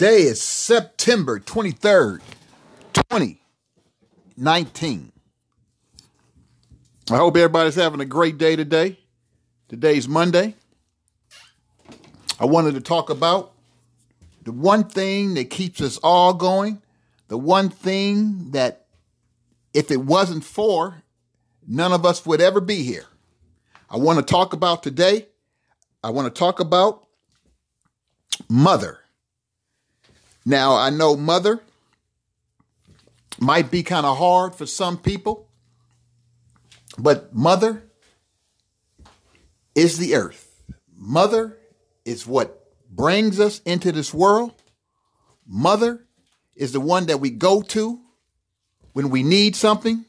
[0.00, 2.22] Today is September 23rd,
[2.94, 5.12] 2019.
[7.10, 8.98] I hope everybody's having a great day today.
[9.68, 10.54] Today's Monday.
[12.38, 13.52] I wanted to talk about
[14.42, 16.80] the one thing that keeps us all going,
[17.28, 18.86] the one thing that
[19.74, 21.02] if it wasn't for,
[21.68, 23.04] none of us would ever be here.
[23.90, 25.28] I want to talk about today.
[26.02, 27.06] I want to talk about
[28.48, 28.99] mother.
[30.44, 31.60] Now, I know mother
[33.38, 35.48] might be kind of hard for some people,
[36.98, 37.82] but mother
[39.74, 40.62] is the earth.
[40.94, 41.56] Mother
[42.04, 44.54] is what brings us into this world.
[45.46, 46.04] Mother
[46.54, 48.00] is the one that we go to
[48.92, 50.04] when we need something.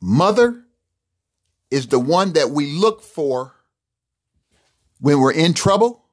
[0.00, 0.64] Mother
[1.70, 3.54] is the one that we look for
[5.00, 6.04] when we're in trouble.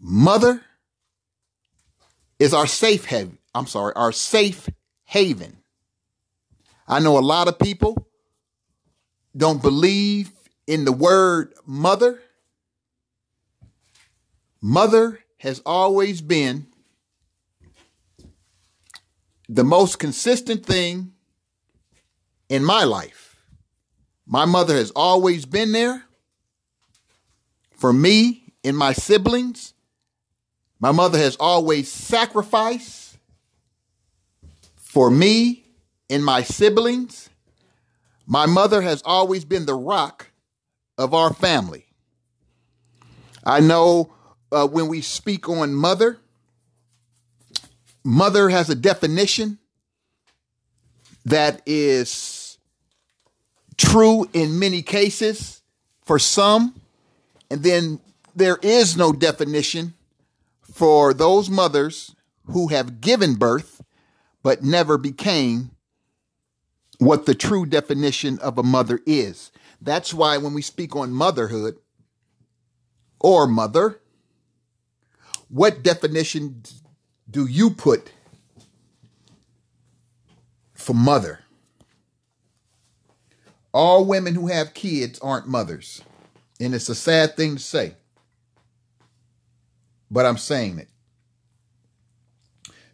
[0.00, 0.62] Mother
[2.42, 3.38] is our safe haven.
[3.54, 4.68] I'm sorry, our safe
[5.04, 5.58] haven.
[6.88, 8.08] I know a lot of people
[9.36, 10.32] don't believe
[10.66, 12.20] in the word mother.
[14.60, 16.66] Mother has always been
[19.48, 21.12] the most consistent thing
[22.48, 23.36] in my life.
[24.26, 26.02] My mother has always been there
[27.70, 29.71] for me and my siblings
[30.82, 33.16] my mother has always sacrificed
[34.74, 35.64] for me
[36.10, 37.30] and my siblings.
[38.26, 40.32] My mother has always been the rock
[40.98, 41.86] of our family.
[43.44, 44.12] I know
[44.50, 46.18] uh, when we speak on mother,
[48.02, 49.58] mother has a definition
[51.24, 52.58] that is
[53.76, 55.62] true in many cases
[56.04, 56.74] for some,
[57.52, 58.00] and then
[58.34, 59.94] there is no definition
[60.72, 62.16] for those mothers
[62.46, 63.82] who have given birth
[64.42, 65.70] but never became
[66.98, 69.52] what the true definition of a mother is.
[69.80, 71.76] That's why when we speak on motherhood
[73.20, 74.00] or mother,
[75.48, 76.62] what definition
[77.30, 78.10] do you put
[80.74, 81.40] for mother?
[83.72, 86.02] All women who have kids aren't mothers.
[86.60, 87.94] And it's a sad thing to say
[90.12, 90.88] but I'm saying it.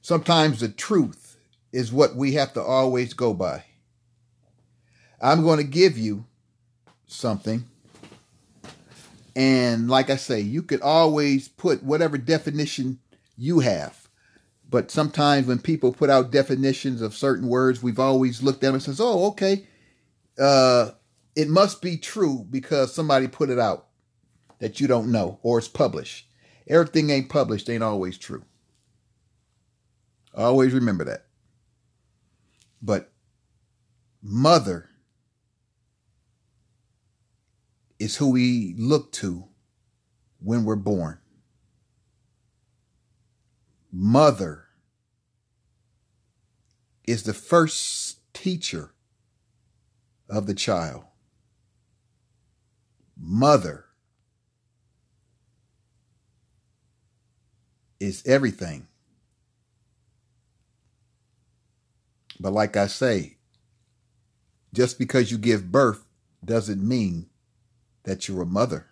[0.00, 1.36] Sometimes the truth
[1.72, 3.64] is what we have to always go by.
[5.20, 6.24] I'm going to give you
[7.08, 7.64] something.
[9.34, 13.00] And like I say, you could always put whatever definition
[13.36, 14.08] you have.
[14.70, 18.74] But sometimes when people put out definitions of certain words, we've always looked at them
[18.74, 19.66] and says, "Oh, okay,
[20.38, 20.90] uh,
[21.34, 23.86] it must be true because somebody put it out
[24.58, 26.27] that you don't know or it's published."
[26.68, 28.44] Everything ain't published ain't always true.
[30.34, 31.24] Always remember that.
[32.82, 33.10] But
[34.22, 34.90] mother
[37.98, 39.46] is who we look to
[40.40, 41.18] when we're born.
[43.90, 44.66] Mother
[47.06, 48.92] is the first teacher
[50.28, 51.04] of the child.
[53.18, 53.86] Mother
[58.00, 58.86] is everything.
[62.40, 63.36] But like I say,
[64.72, 66.04] just because you give birth
[66.44, 67.26] doesn't mean
[68.04, 68.86] that you're a mother.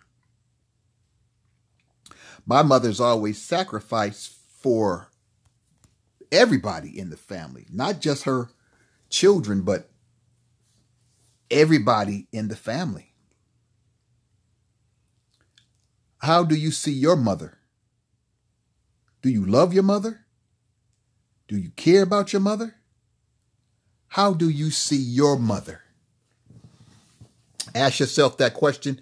[2.45, 5.09] My mother's always sacrificed for
[6.31, 8.49] everybody in the family, not just her
[9.09, 9.89] children, but
[11.49, 13.13] everybody in the family.
[16.19, 17.56] How do you see your mother?
[19.27, 20.21] Do you love your mother?
[21.49, 22.75] Do you care about your mother?
[24.07, 25.81] How do you see your mother?
[27.75, 29.01] Ask yourself that question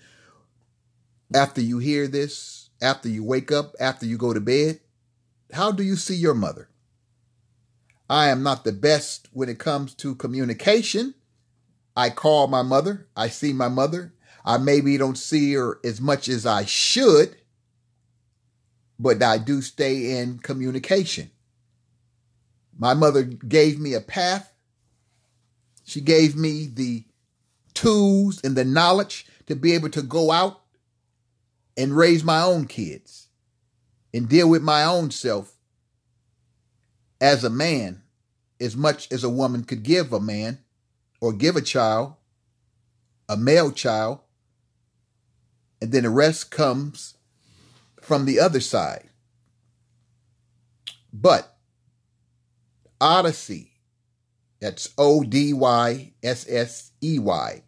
[1.31, 4.80] after you hear this, after you wake up, after you go to bed.
[5.54, 6.69] How do you see your mother?
[8.10, 11.13] I am not the best when it comes to communication.
[11.95, 14.16] I call my mother, I see my mother.
[14.44, 17.36] I maybe don't see her as much as I should,
[19.00, 21.31] but I do stay in communication.
[22.77, 24.51] My mother gave me a path.
[25.86, 27.06] She gave me the
[27.74, 30.62] tools and the knowledge to be able to go out
[31.77, 33.27] and raise my own kids
[34.13, 35.53] and deal with my own self
[37.21, 38.01] as a man
[38.59, 40.59] as much as a woman could give a man
[41.19, 42.13] or give a child,
[43.27, 44.19] a male child.
[45.81, 47.15] And then the rest comes
[48.06, 49.10] from the other side.
[51.12, 51.57] But
[53.00, 53.72] Odyssey,
[54.60, 57.63] that's O D Y S S E Y,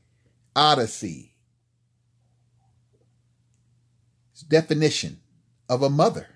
[0.56, 1.36] Odyssey,
[4.48, 5.20] definition
[5.70, 6.28] of a mother.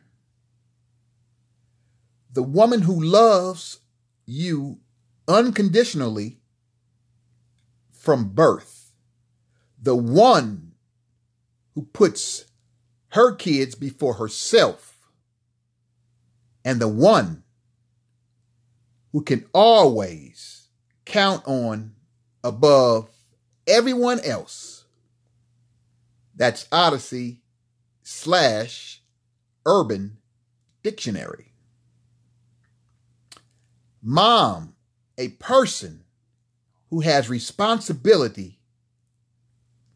[2.33, 3.79] The woman who loves
[4.25, 4.79] you
[5.27, 6.39] unconditionally
[7.91, 8.93] from birth.
[9.81, 10.73] The one
[11.73, 12.45] who puts
[13.11, 15.09] her kids before herself.
[16.63, 17.43] And the one
[19.11, 20.67] who can always
[21.05, 21.93] count on
[22.43, 23.09] above
[23.67, 24.85] everyone else.
[26.35, 27.41] That's Odyssey
[28.03, 29.01] slash
[29.65, 30.17] Urban
[30.83, 31.53] Dictionary.
[34.01, 34.73] Mom,
[35.17, 36.03] a person
[36.89, 38.59] who has responsibility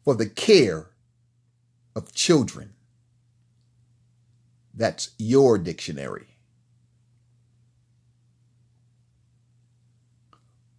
[0.04, 0.90] for the care
[1.96, 2.75] of children.
[4.76, 6.38] That's your dictionary.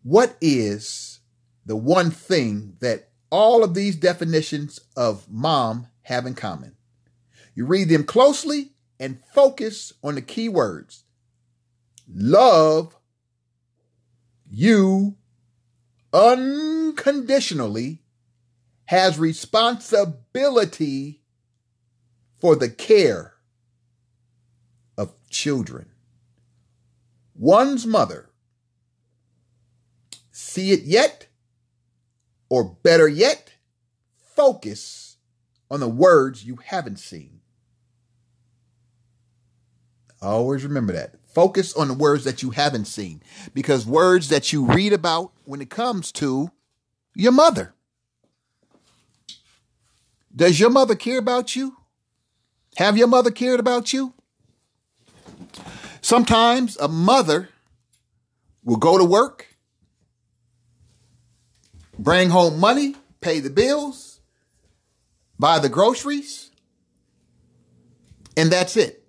[0.04, 1.20] What is
[1.66, 6.76] the one thing that all of these definitions of mom have in common?
[7.56, 11.04] You read them closely and focus on the key words
[12.10, 12.96] love
[14.50, 15.18] you
[16.14, 18.02] unconditionally
[18.86, 21.22] has responsibility
[22.40, 23.37] for the care
[25.30, 25.88] children.
[27.36, 28.30] One's mother,
[30.32, 31.28] see it yet,
[32.50, 33.54] or better yet,
[34.36, 35.18] focus
[35.70, 37.42] on the words you haven't seen.
[40.22, 41.16] Always remember that.
[41.34, 43.22] Focus on the words that you haven't seen
[43.54, 46.50] because words that you read about when it comes to
[47.14, 47.76] your mother.
[50.36, 51.78] Does your mother care about you?
[52.78, 54.14] Have your mother cared about you?
[56.08, 57.50] Sometimes a mother
[58.64, 59.46] will go to work,
[62.00, 64.22] bring home money, pay the bills,
[65.38, 66.50] buy the groceries,
[68.38, 69.04] and that's it.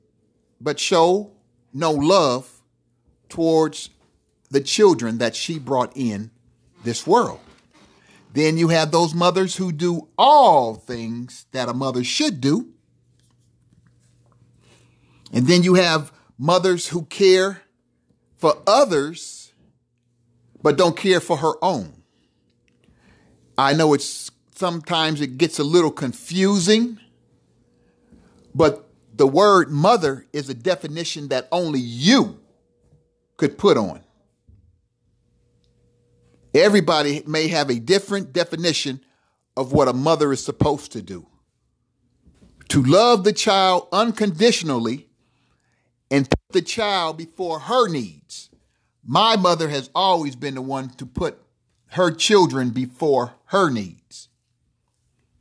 [0.61, 1.31] But show
[1.73, 2.50] no love
[3.29, 3.91] towards
[4.51, 6.33] the children that she brought in
[6.83, 7.39] this world.
[8.33, 12.71] Then you have those mothers who do all things that a mother should do.
[15.33, 17.62] And then you have mothers who care
[18.37, 19.52] for others,
[20.62, 21.93] but don't care for her own.
[23.56, 26.99] I know it's sometimes it gets a little confusing,
[28.55, 32.38] but the word mother is a definition that only you
[33.37, 34.00] could put on.
[36.55, 39.00] Everybody may have a different definition
[39.56, 41.26] of what a mother is supposed to do.
[42.69, 45.07] To love the child unconditionally
[46.10, 48.50] and put the child before her needs.
[49.05, 51.38] My mother has always been the one to put
[51.88, 54.28] her children before her needs.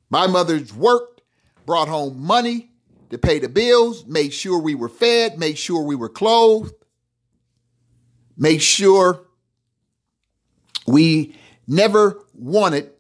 [0.09, 1.21] My mother's worked,
[1.65, 2.71] brought home money,
[3.09, 6.73] to pay the bills, made sure we were fed, made sure we were clothed,
[8.37, 9.21] made sure
[10.85, 11.35] we
[11.67, 12.91] never wanted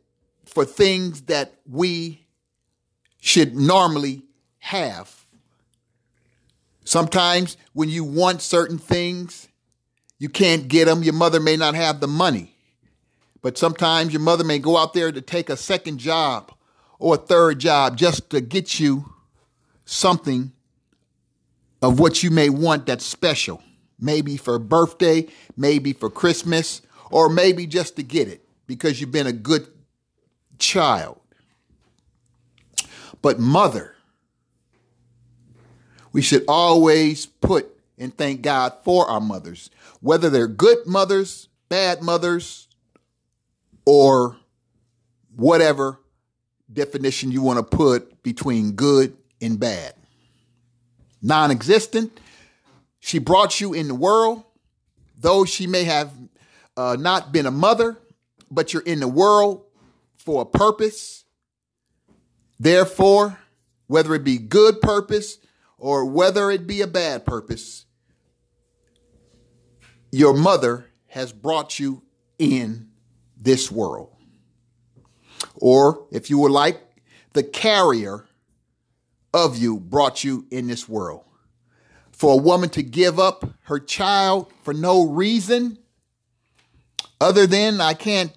[0.45, 2.25] for things that we
[3.19, 4.23] should normally
[4.59, 5.16] have.
[6.87, 9.49] Sometimes when you want certain things,
[10.19, 11.03] you can't get them.
[11.03, 12.55] Your mother may not have the money.
[13.41, 16.49] But sometimes your mother may go out there to take a second job
[16.97, 19.13] or a third job just to get you
[19.83, 20.53] something
[21.81, 23.61] of what you may want that's special.
[23.99, 25.27] Maybe for birthday,
[25.57, 29.67] maybe for Christmas, or maybe just to get it because you've been a good
[30.57, 31.19] child.
[33.21, 33.96] But mother,
[36.17, 37.69] we should always put
[37.99, 39.69] and thank God for our mothers,
[40.01, 42.67] whether they're good mothers, bad mothers,
[43.85, 44.35] or
[45.35, 45.99] whatever
[46.73, 49.93] definition you want to put between good and bad.
[51.21, 52.19] Non existent.
[52.99, 54.43] She brought you in the world,
[55.19, 56.11] though she may have
[56.75, 57.95] uh, not been a mother,
[58.49, 59.63] but you're in the world
[60.17, 61.25] for a purpose.
[62.59, 63.37] Therefore,
[63.85, 65.37] whether it be good purpose
[65.77, 67.85] or whether it be a bad purpose,
[70.11, 72.01] your mother has brought you
[72.39, 72.89] in
[73.39, 74.15] this world.
[75.55, 76.81] Or if you would like,
[77.33, 78.25] the carrier
[79.33, 81.23] of you brought you in this world.
[82.11, 85.77] For a woman to give up her child for no reason
[87.21, 88.35] other than I can't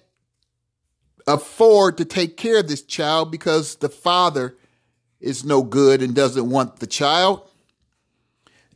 [1.25, 4.57] afford to take care of this child because the father
[5.21, 7.47] is no good and doesn't want the child.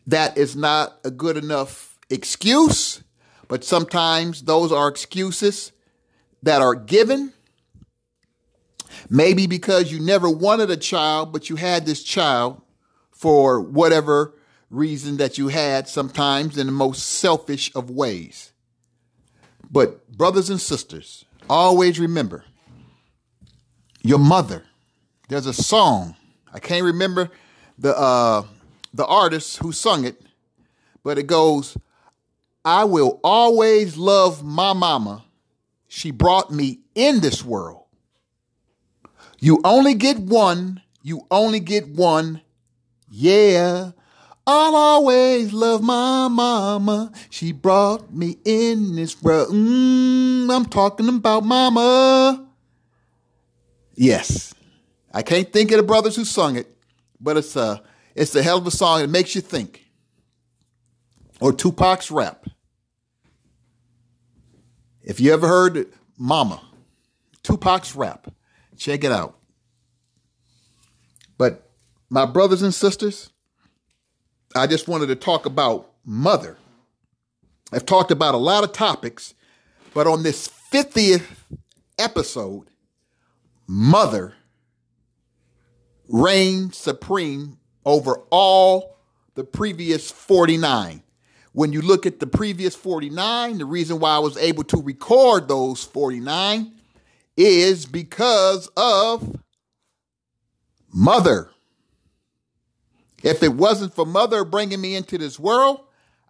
[0.07, 3.03] that is not a good enough excuse,
[3.47, 5.71] but sometimes those are excuses
[6.43, 7.33] that are given.
[9.09, 12.61] Maybe because you never wanted a child, but you had this child
[13.11, 14.33] for whatever
[14.69, 18.51] reason that you had, sometimes in the most selfish of ways.
[19.69, 22.45] But, brothers and sisters, always remember
[24.03, 24.63] your mother.
[25.29, 26.15] There's a song.
[26.55, 27.29] I can't remember
[27.77, 28.43] the uh,
[28.93, 30.21] the artist who sung it,
[31.03, 31.77] but it goes,
[32.63, 35.25] I will always love my mama.
[35.89, 37.83] She brought me in this world.
[39.41, 40.81] You only get one.
[41.03, 42.39] You only get one.
[43.09, 43.91] Yeah.
[44.47, 47.11] I'll always love my mama.
[47.29, 49.49] She brought me in this world.
[49.49, 52.47] Mm, I'm talking about mama.
[53.95, 54.54] Yes.
[55.15, 56.67] I can't think of the brothers who sung it,
[57.21, 57.81] but it's a,
[58.15, 59.01] it's a hell of a song.
[59.01, 59.85] It makes you think.
[61.39, 62.45] Or Tupac's rap.
[65.01, 66.61] If you ever heard Mama,
[67.43, 68.27] Tupac's rap,
[68.77, 69.37] check it out.
[71.37, 71.69] But
[72.09, 73.29] my brothers and sisters,
[74.53, 76.57] I just wanted to talk about mother.
[77.71, 79.33] I've talked about a lot of topics,
[79.93, 81.25] but on this 50th
[81.97, 82.67] episode,
[83.65, 84.33] mother
[86.07, 88.97] reigned supreme over all
[89.35, 91.03] the previous 49.
[91.53, 95.47] When you look at the previous 49, the reason why I was able to record
[95.47, 96.73] those 49
[97.37, 99.37] is because of
[100.93, 101.49] mother.
[103.23, 105.81] If it wasn't for mother bringing me into this world,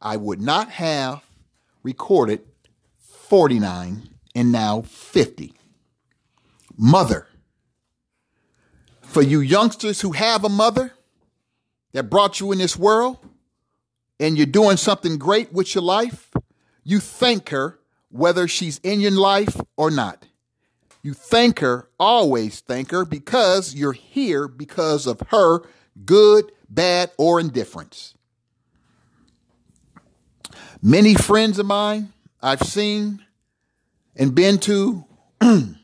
[0.01, 1.24] I would not have
[1.84, 2.41] recorded
[3.00, 5.53] 49 and now 50.
[6.77, 7.27] Mother.
[9.15, 10.91] For you youngsters who have a mother
[11.93, 13.17] that brought you in this world
[14.19, 16.31] and you're doing something great with your life,
[16.84, 17.79] you thank her
[18.10, 20.25] whether she's in your life or not.
[21.01, 25.62] You thank her, always thank her, because you're here because of her
[26.03, 28.15] good bad, or indifference.
[30.81, 32.12] Many friends of mine
[32.43, 33.24] I've seen
[34.13, 35.05] and been to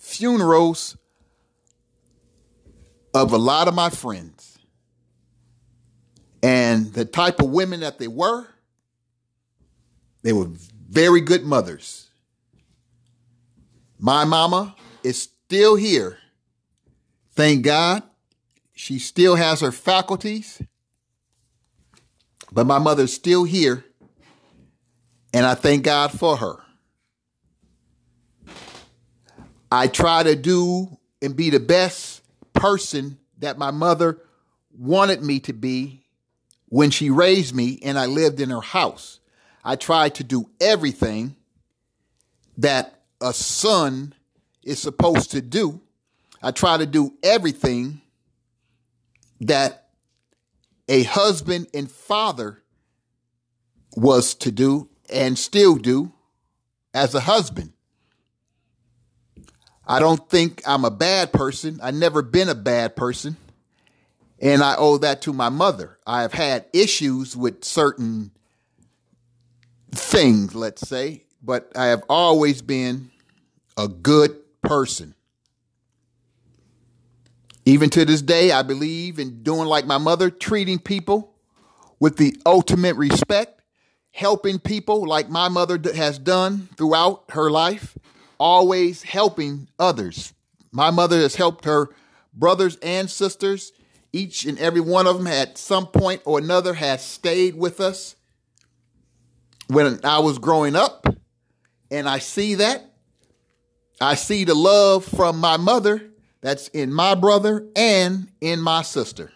[0.00, 0.96] funerals
[3.14, 4.58] of a lot of my friends.
[6.42, 8.46] And the type of women that they were,
[10.22, 10.48] they were
[10.88, 12.08] very good mothers.
[13.98, 16.18] My mama is still here.
[17.34, 18.02] Thank God.
[18.74, 20.60] She still has her faculties,
[22.50, 23.84] but my mother's still here,
[25.32, 26.56] and I thank God for her.
[29.70, 32.21] I try to do and be the best
[32.62, 34.20] person that my mother
[34.78, 36.06] wanted me to be
[36.66, 39.18] when she raised me and I lived in her house.
[39.64, 41.34] I tried to do everything
[42.58, 44.14] that a son
[44.62, 45.80] is supposed to do.
[46.40, 48.00] I tried to do everything
[49.40, 49.88] that
[50.88, 52.62] a husband and father
[53.96, 56.12] was to do and still do
[56.94, 57.72] as a husband.
[59.86, 61.80] I don't think I'm a bad person.
[61.82, 63.36] I've never been a bad person.
[64.40, 65.98] And I owe that to my mother.
[66.06, 68.32] I have had issues with certain
[69.92, 73.10] things, let's say, but I have always been
[73.76, 75.14] a good person.
[77.64, 81.34] Even to this day, I believe in doing like my mother, treating people
[82.00, 83.62] with the ultimate respect,
[84.10, 87.96] helping people like my mother has done throughout her life,
[88.42, 90.34] always helping others.
[90.72, 91.90] My mother has helped her
[92.34, 93.72] brothers and sisters.
[94.12, 98.16] Each and every one of them at some point or another has stayed with us
[99.68, 101.06] when I was growing up.
[101.92, 102.84] And I see that.
[104.00, 106.02] I see the love from my mother
[106.40, 109.30] that's in my brother and in my sister.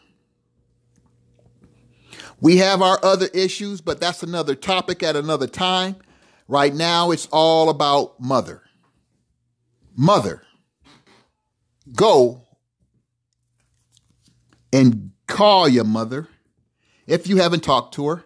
[2.41, 5.95] We have our other issues, but that's another topic at another time.
[6.49, 8.66] Right now, it's all about mother.
[9.97, 10.43] Mother,
[11.95, 12.43] go
[14.73, 16.29] and call your mother
[17.07, 18.25] if you haven't talked to her.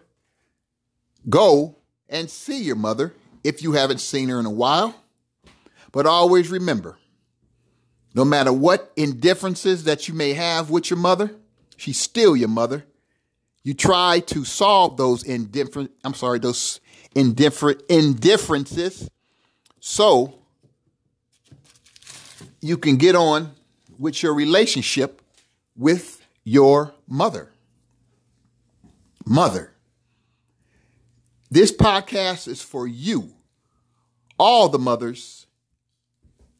[1.29, 1.77] Go
[2.09, 3.13] and see your mother
[3.43, 4.95] if you haven't seen her in a while.
[5.91, 6.97] But always remember
[8.13, 11.31] no matter what indifferences that you may have with your mother,
[11.77, 12.85] she's still your mother.
[13.63, 16.81] You try to solve those indifferent, I'm sorry, those
[17.15, 19.09] indifferent indifferences
[19.79, 20.40] so
[22.61, 23.53] you can get on
[23.97, 25.21] with your relationship
[25.75, 27.51] with your mother.
[29.25, 29.73] Mother.
[31.49, 33.33] This podcast is for you,
[34.39, 35.47] all the mothers,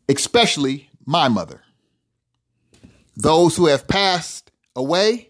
[0.10, 1.62] especially my mother.
[3.16, 5.30] Those who have passed away,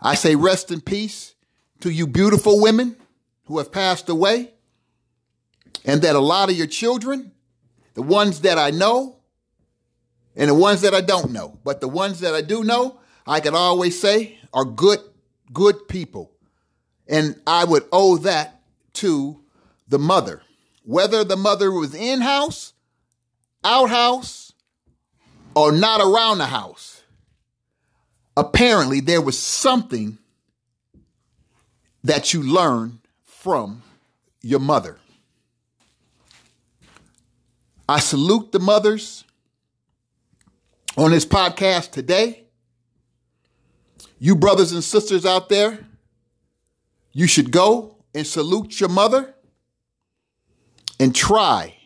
[0.00, 1.34] I say rest in peace
[1.80, 2.96] to you beautiful women
[3.44, 4.52] who have passed away,
[5.84, 7.32] and that a lot of your children,
[7.94, 9.16] the ones that I know,
[10.34, 13.40] and the ones that I don't know, but the ones that I do know, I
[13.40, 15.00] can always say are good,
[15.52, 16.30] good people.
[17.06, 18.62] And I would owe that
[18.94, 19.40] to
[19.88, 20.42] the mother.
[20.84, 22.72] Whether the mother was in house,
[23.62, 24.52] out house,
[25.54, 27.02] or not around the house,
[28.36, 30.18] apparently there was something
[32.02, 33.82] that you learned from
[34.40, 34.98] your mother.
[37.92, 39.22] I salute the mothers
[40.96, 42.44] on this podcast today.
[44.18, 45.78] You brothers and sisters out there,
[47.12, 49.34] you should go and salute your mother
[50.98, 51.76] and try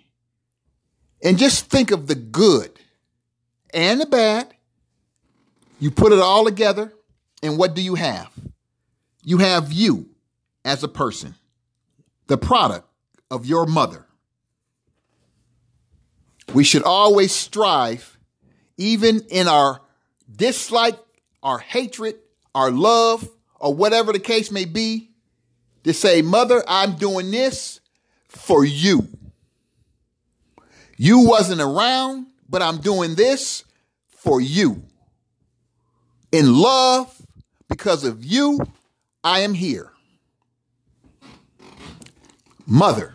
[1.24, 2.78] and just think of the good
[3.74, 4.54] and the bad.
[5.80, 6.92] You put it all together,
[7.42, 8.30] and what do you have?
[9.24, 10.10] You have you
[10.64, 11.34] as a person
[12.28, 12.88] the product
[13.28, 14.05] of your mother.
[16.56, 18.16] We should always strive,
[18.78, 19.82] even in our
[20.34, 20.98] dislike,
[21.42, 22.14] our hatred,
[22.54, 25.10] our love, or whatever the case may be,
[25.84, 27.80] to say, Mother, I'm doing this
[28.28, 29.06] for you.
[30.96, 33.62] You wasn't around, but I'm doing this
[34.08, 34.82] for you.
[36.32, 37.20] In love,
[37.68, 38.60] because of you,
[39.22, 39.92] I am here.
[42.66, 43.14] Mother,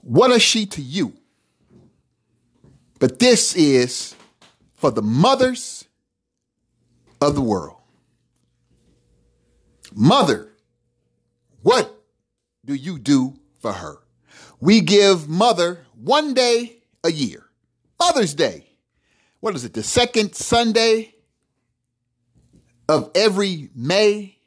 [0.00, 1.12] what is she to you?
[3.02, 4.14] But this is
[4.74, 5.86] for the mothers
[7.20, 7.78] of the world.
[9.92, 10.52] Mother,
[11.62, 11.92] what
[12.64, 13.96] do you do for her?
[14.60, 17.46] We give mother one day a year,
[17.98, 18.68] Mother's Day.
[19.40, 21.12] What is it, the second Sunday
[22.88, 24.38] of every May?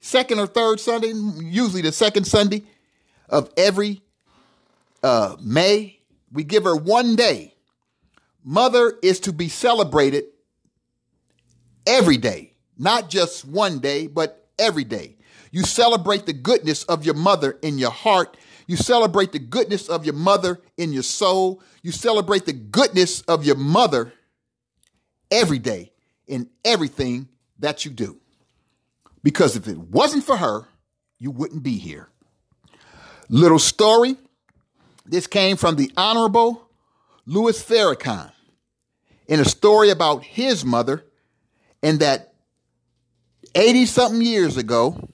[0.00, 2.64] second or third Sunday, usually the second Sunday
[3.30, 4.02] of every
[5.02, 6.00] uh, May.
[6.30, 7.54] We give her one day.
[8.44, 10.24] Mother is to be celebrated
[11.86, 15.16] every day, not just one day, but every day.
[15.50, 18.36] You celebrate the goodness of your mother in your heart.
[18.66, 21.62] You celebrate the goodness of your mother in your soul.
[21.82, 24.12] You celebrate the goodness of your mother
[25.30, 25.92] every day
[26.26, 28.20] in everything that you do.
[29.22, 30.68] Because if it wasn't for her,
[31.18, 32.08] you wouldn't be here.
[33.28, 34.16] Little story.
[35.04, 36.67] This came from the Honorable
[37.28, 38.32] Louis Farrakhan
[39.26, 41.04] in a story about his mother,
[41.82, 42.32] and that
[43.54, 45.10] 80 something years ago,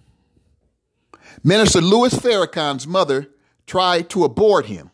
[1.43, 3.27] Minister Louis Farrakhan's mother
[3.67, 4.93] tried to abort him.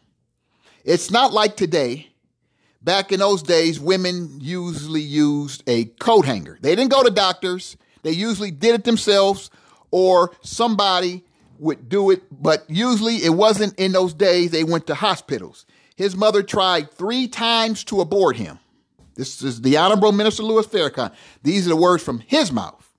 [0.82, 2.08] It's not like today.
[2.80, 6.58] Back in those days, women usually used a coat hanger.
[6.62, 7.76] They didn't go to doctors.
[8.02, 9.50] They usually did it themselves
[9.90, 11.24] or somebody
[11.58, 14.52] would do it, but usually it wasn't in those days.
[14.52, 15.66] They went to hospitals.
[16.00, 18.58] His mother tried three times to abort him.
[19.16, 21.12] This is the Honorable Minister Louis Farrakhan.
[21.42, 22.90] These are the words from his mouth.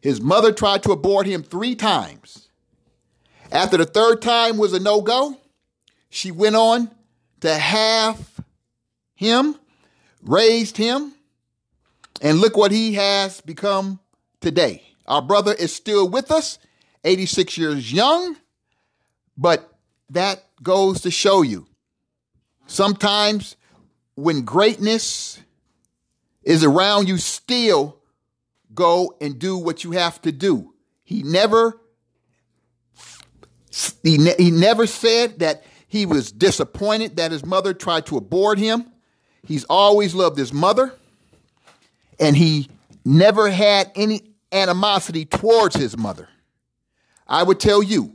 [0.00, 2.48] His mother tried to abort him three times.
[3.50, 5.36] After the third time was a no go,
[6.08, 6.90] she went on
[7.40, 8.40] to have
[9.14, 9.56] him,
[10.22, 11.12] raised him,
[12.22, 14.00] and look what he has become
[14.40, 14.82] today.
[15.06, 16.58] Our brother is still with us,
[17.04, 18.38] 86 years young,
[19.36, 19.70] but
[20.08, 21.66] that goes to show you
[22.66, 23.56] sometimes
[24.14, 25.40] when greatness
[26.42, 27.98] is around, you still
[28.74, 30.74] go and do what you have to do.
[31.04, 31.78] He never
[34.02, 38.58] he, ne- he never said that he was disappointed that his mother tried to abort
[38.58, 38.86] him.
[39.46, 40.94] He's always loved his mother
[42.20, 42.68] and he
[43.04, 44.22] never had any
[44.52, 46.28] animosity towards his mother.
[47.26, 48.14] I would tell you,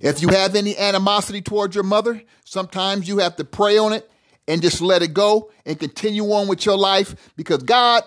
[0.00, 4.10] if you have any animosity towards your mother, sometimes you have to pray on it
[4.48, 8.02] and just let it go and continue on with your life because God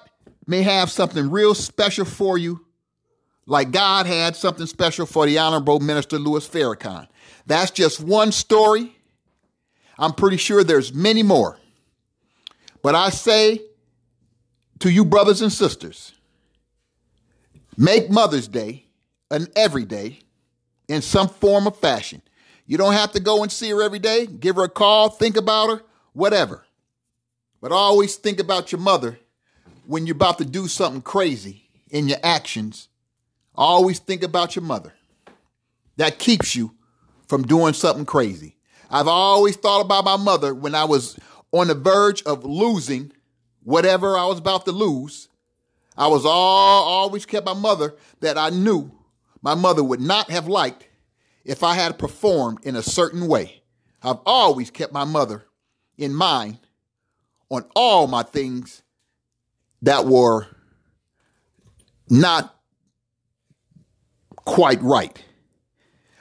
[0.47, 2.65] may have something real special for you,
[3.45, 7.08] like God had something special for the Honorable Minister Louis Farrakhan.
[7.45, 8.95] That's just one story.
[9.97, 11.58] I'm pretty sure there's many more.
[12.82, 13.62] But I say
[14.79, 16.13] to you, brothers and sisters,
[17.77, 18.86] Make Mother's Day
[19.32, 20.19] an everyday
[20.93, 22.21] in some form of fashion.
[22.65, 24.25] You don't have to go and see her every day.
[24.25, 26.65] Give her a call, think about her, whatever.
[27.62, 29.19] But always think about your mother
[29.86, 32.88] when you're about to do something crazy in your actions
[33.56, 34.93] Always think about your mother.
[35.97, 36.73] That keeps you
[37.27, 38.58] from doing something crazy.
[38.89, 41.17] I've always thought about my mother when I was
[41.51, 43.12] on the verge of losing
[43.63, 45.29] whatever I was about to lose.
[45.95, 48.91] I was all always kept my mother that I knew
[49.43, 50.88] my mother would not have liked
[51.43, 53.62] if I had performed in a certain way.
[54.01, 55.43] I've always kept my mother
[55.97, 56.58] in mind
[57.49, 58.82] on all my things
[59.82, 60.47] that were
[62.10, 62.56] not
[64.38, 65.23] quite right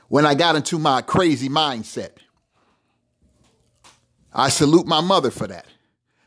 [0.08, 2.10] when I got into my crazy mindset.
[4.32, 5.66] I salute my mother for that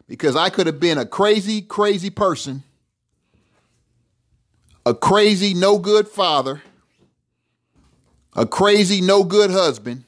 [0.07, 2.63] because I could have been a crazy, crazy person,
[4.85, 6.61] a crazy, no good father,
[8.35, 10.03] a crazy, no good husband,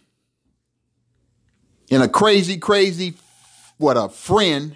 [1.89, 3.13] and a crazy, crazy,
[3.77, 4.75] what, a friend,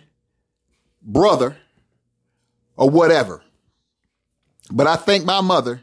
[1.02, 1.58] brother,
[2.78, 3.42] or whatever.
[4.72, 5.82] But I thank my mother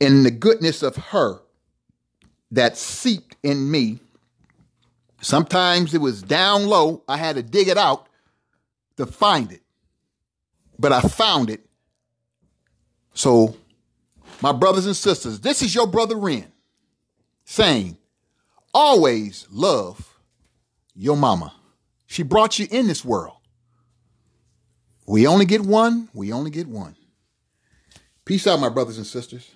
[0.00, 1.40] in the goodness of her
[2.50, 4.00] that seeped in me.
[5.20, 7.02] Sometimes it was down low.
[7.06, 8.08] I had to dig it out
[8.96, 9.62] to find it.
[10.78, 11.64] But I found it.
[13.14, 13.56] So,
[14.42, 16.50] my brothers and sisters, this is your brother Ren
[17.44, 17.96] saying,
[18.74, 20.18] always love
[20.94, 21.54] your mama.
[22.06, 23.36] She brought you in this world.
[25.06, 26.08] We only get one.
[26.12, 26.96] We only get one.
[28.24, 29.50] Peace out, my brothers and sisters.